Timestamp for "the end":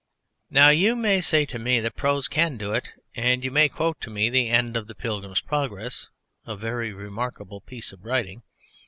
4.31-4.75